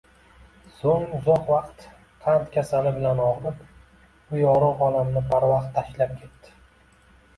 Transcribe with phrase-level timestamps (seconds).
[0.77, 1.83] Soʻng uzoq vaqt
[2.23, 3.61] qand kasali bilan ogʻrib,
[4.31, 6.57] bu yorugʻ olamni barvaqt tashlab ketdi.